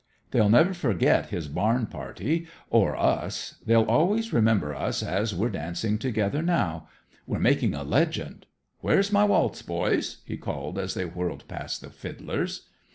[0.31, 3.57] They'll never forget his barn party, or us.
[3.67, 6.87] They'll always remember us as we're dancing together now.
[7.27, 8.47] We're making a legend.
[8.79, 12.67] Where's my waltz, boys?" he called as they whirled past the fiddlers.